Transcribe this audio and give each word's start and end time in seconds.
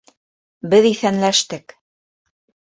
Беҙ 0.71 0.87
иҫәнләштек... 0.93 1.79